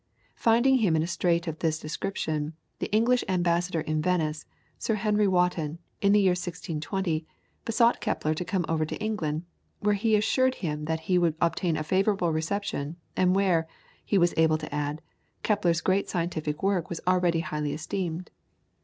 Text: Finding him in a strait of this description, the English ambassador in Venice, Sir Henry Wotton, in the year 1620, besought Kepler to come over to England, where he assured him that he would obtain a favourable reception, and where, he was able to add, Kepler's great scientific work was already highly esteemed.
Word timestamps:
Finding 0.33 0.79
him 0.79 0.95
in 0.95 1.03
a 1.03 1.05
strait 1.05 1.47
of 1.47 1.59
this 1.59 1.77
description, 1.77 2.53
the 2.79 2.91
English 2.91 3.23
ambassador 3.29 3.81
in 3.81 4.01
Venice, 4.01 4.45
Sir 4.79 4.95
Henry 4.95 5.27
Wotton, 5.27 5.77
in 6.01 6.11
the 6.11 6.19
year 6.19 6.31
1620, 6.31 7.27
besought 7.65 8.01
Kepler 8.01 8.33
to 8.33 8.43
come 8.43 8.65
over 8.67 8.83
to 8.83 8.97
England, 8.97 9.43
where 9.79 9.93
he 9.93 10.15
assured 10.15 10.55
him 10.55 10.85
that 10.85 11.01
he 11.01 11.19
would 11.19 11.35
obtain 11.39 11.77
a 11.77 11.83
favourable 11.83 12.33
reception, 12.33 12.95
and 13.15 13.35
where, 13.35 13.67
he 14.03 14.17
was 14.17 14.33
able 14.37 14.57
to 14.57 14.73
add, 14.73 15.03
Kepler's 15.43 15.81
great 15.81 16.09
scientific 16.09 16.63
work 16.63 16.89
was 16.89 16.99
already 17.05 17.41
highly 17.41 17.71
esteemed. 17.71 18.31